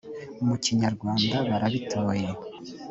[0.45, 2.27] mu kinyarwanda barabitoye